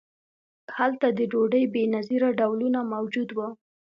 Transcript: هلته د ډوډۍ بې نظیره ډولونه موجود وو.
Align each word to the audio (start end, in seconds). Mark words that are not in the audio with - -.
هلته 0.77 1.07
د 1.17 1.19
ډوډۍ 1.31 1.63
بې 1.73 1.83
نظیره 1.95 2.29
ډولونه 2.39 2.79
موجود 2.93 3.29
وو. 3.37 3.49